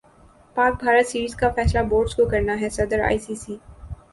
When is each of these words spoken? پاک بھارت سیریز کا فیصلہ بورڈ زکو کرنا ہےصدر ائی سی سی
پاک 0.55 0.73
بھارت 0.83 1.05
سیریز 1.07 1.35
کا 1.35 1.49
فیصلہ 1.55 1.83
بورڈ 1.89 2.07
زکو 2.11 2.25
کرنا 2.31 2.53
ہےصدر 2.61 2.99
ائی 3.07 3.17
سی 3.25 3.35
سی 3.43 3.55